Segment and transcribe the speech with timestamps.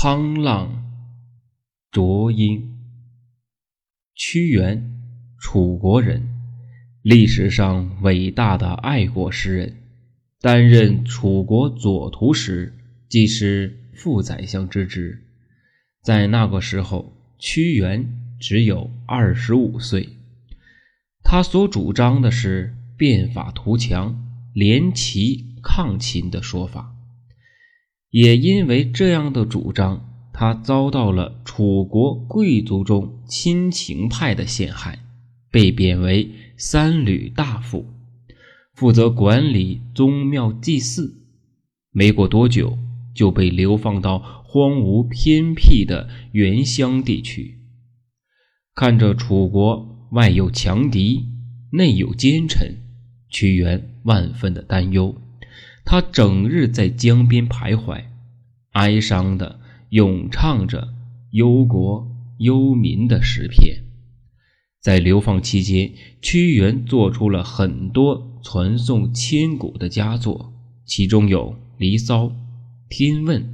[0.00, 0.84] 沧浪
[1.90, 2.78] 浊音，
[4.14, 4.92] 屈原，
[5.40, 6.22] 楚国人，
[7.02, 9.76] 历史上伟大的爱国诗人。
[10.40, 15.20] 担任楚国左徒时，即是副宰相之职。
[16.04, 18.08] 在那个时候，屈原
[18.38, 20.10] 只有二十五岁。
[21.24, 24.16] 他所主张的是变法图强、
[24.54, 26.94] 联齐抗秦的说法。
[28.10, 34.98] 也因为这样的主张，他遭到了楚国贵族中亲情派的陷害，
[35.50, 37.84] 被贬为三闾大夫，
[38.74, 41.22] 负责管理宗庙祭祀。
[41.90, 42.78] 没过多久，
[43.14, 47.58] 就被流放到荒芜偏僻的原乡地区。
[48.74, 51.26] 看着楚国外有强敌，
[51.72, 52.76] 内有奸臣，
[53.28, 55.14] 屈原万分的担忧。
[55.90, 58.04] 他整日在江边徘徊，
[58.72, 60.92] 哀伤的咏唱着
[61.30, 62.06] 忧国
[62.40, 63.84] 忧民的诗篇。
[64.82, 70.52] 在流放期间，屈原做出了很多传颂千古的佳作，
[70.84, 72.24] 其中有《离骚》
[72.90, 73.40] 《天问》《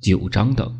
[0.00, 0.72] 九章》等。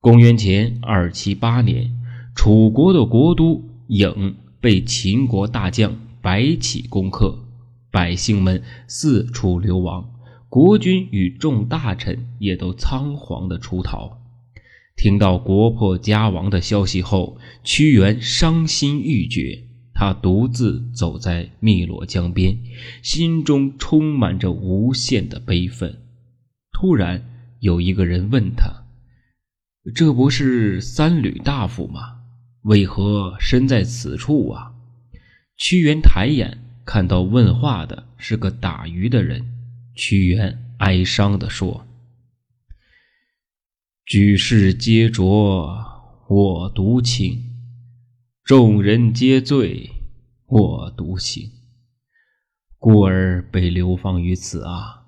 [0.00, 1.92] 公元前二七八年，
[2.34, 7.43] 楚国的国都郢被秦国大将白起攻克。
[7.94, 10.10] 百姓们四处流亡，
[10.48, 14.18] 国君与众大臣也都仓皇的出逃。
[14.96, 19.68] 听到国破家亡的消息后，屈原伤心欲绝。
[19.94, 22.58] 他独自走在汨罗江边，
[23.00, 26.02] 心中充满着无限的悲愤。
[26.72, 27.22] 突然，
[27.60, 28.86] 有一个人问他
[29.94, 32.00] ：“这不是三闾大夫吗？
[32.62, 34.72] 为何身在此处啊？”
[35.56, 36.63] 屈原抬眼。
[36.84, 39.42] 看到问话的是个打鱼的人，
[39.94, 41.86] 屈原哀伤地说
[44.04, 45.82] ：“举世皆浊
[46.28, 47.42] 我独清，
[48.44, 49.90] 众人皆醉
[50.46, 51.50] 我独醒，
[52.78, 55.06] 故而被流放于此啊。”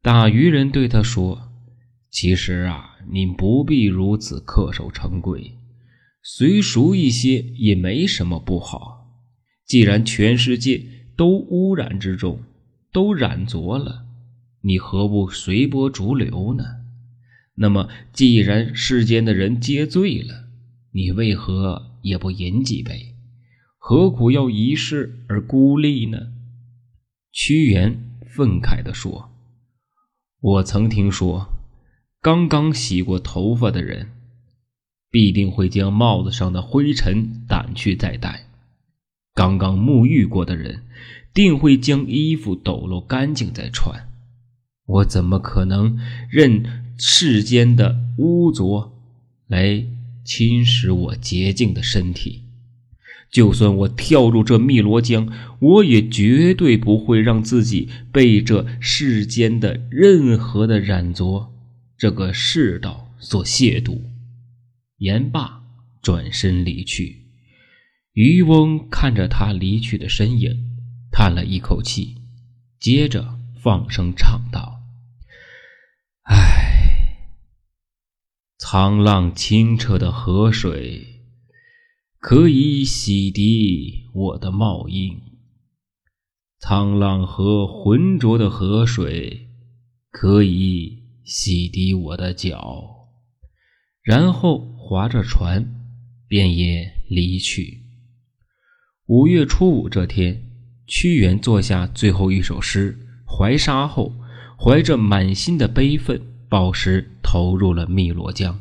[0.00, 1.52] 打鱼人对他说
[2.10, 5.58] ：“其实啊，您不必如此恪守成规，
[6.22, 9.04] 随俗一些也没什么不好。”
[9.66, 12.40] 既然全世界都污染之中，
[12.92, 14.04] 都染浊了，
[14.62, 16.64] 你何不随波逐流呢？
[17.56, 20.44] 那么，既然世间的人皆醉了，
[20.92, 23.14] 你为何也不饮几杯？
[23.78, 26.32] 何苦要一世而孤立呢？
[27.32, 29.30] 屈原愤慨地说
[30.40, 31.48] ：“我曾听说，
[32.20, 34.10] 刚刚洗过头发的人，
[35.10, 38.45] 必定会将帽子上的灰尘掸去再戴。”
[39.36, 40.84] 刚刚沐浴过的人，
[41.34, 44.08] 定会将衣服抖落干净再穿。
[44.86, 45.98] 我怎么可能
[46.30, 46.64] 任
[46.96, 48.94] 世间的污浊
[49.46, 49.84] 来
[50.24, 52.44] 侵蚀我洁净的身体？
[53.30, 61.52] 就算我跳入这汨罗江，我也绝对不会让自己被这世间的任何的染浊
[61.98, 64.00] 这个世道所亵渎。
[64.96, 65.60] 言罢，
[66.00, 67.25] 转身离去。
[68.16, 70.78] 渔翁看着他离去的身影，
[71.12, 72.16] 叹了一口气，
[72.80, 74.80] 接着放声唱道
[76.24, 77.26] ：“唉，
[78.58, 81.26] 沧浪清澈的河水，
[82.18, 85.20] 可以洗涤我的帽缨；
[86.58, 89.50] 沧浪和浑浊的河水，
[90.10, 93.10] 可以洗涤我的脚。”
[94.00, 95.84] 然后划着船，
[96.26, 97.82] 便也离去。
[99.08, 100.42] 五月初五这天，
[100.84, 102.98] 屈原作下最后一首诗
[103.32, 104.12] 《怀沙》后，
[104.58, 108.58] 怀着满心的悲愤，抱石投入了汨罗江。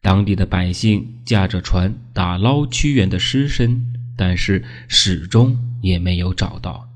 [0.00, 6.88] 当地的百姓驾着船打捞屈原的尸身，但是始终也没有找到。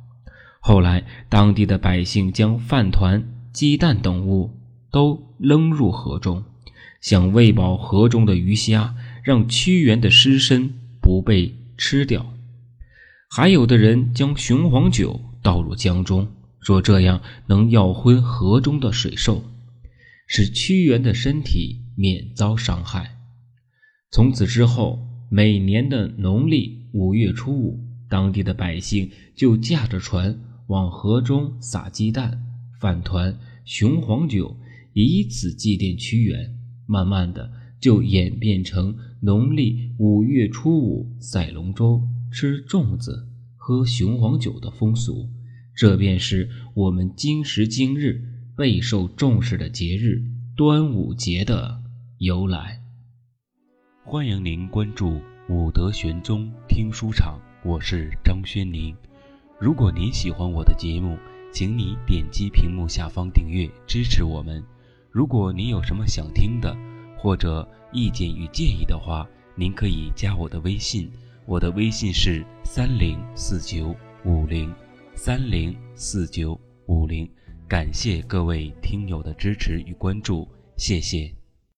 [0.60, 3.20] 后来，当地的百姓将饭团、
[3.52, 4.48] 鸡蛋等物
[4.92, 6.44] 都扔入河中，
[7.00, 8.94] 想喂饱河中的鱼虾，
[9.25, 12.25] 让屈原的尸身不被吃掉。
[13.32, 16.27] 还有的人将雄黄酒倒入江中，
[16.59, 19.44] 说这样能药昏河中的水兽，
[20.27, 23.19] 使屈原的身体免遭伤害。
[24.11, 24.99] 从此之后，
[25.31, 27.79] 每年的农历五月初五，
[28.09, 30.37] 当地的百姓就驾着船
[30.67, 32.43] 往河中撒鸡蛋、
[32.81, 34.56] 饭团、雄黄酒，
[34.93, 36.53] 以此祭奠屈原。
[36.85, 37.49] 慢慢的，
[37.81, 42.03] 就演变成农历五月初五赛龙舟。
[42.32, 45.29] 吃粽子、喝雄黄酒的风俗，
[45.75, 48.23] 这便是我们今时今日
[48.56, 50.23] 备受重视的节日——
[50.56, 51.82] 端午节的
[52.19, 52.81] 由来。
[54.05, 58.94] 欢迎您关注武德玄宗听书场，我是张轩宁。
[59.59, 61.19] 如果您喜欢我的节目，
[61.53, 64.62] 请你点击屏幕下方订阅支持我们。
[65.11, 66.76] 如果您有什么想听的，
[67.19, 71.11] 或者意见与建议的话，您可以加我的微信，
[71.50, 73.93] 我的微信是三零四九
[74.25, 74.73] 五零
[75.17, 76.56] 三零四九
[76.87, 77.29] 五零。
[77.67, 81.39] 感谢各位听友的支持与关注，谢谢。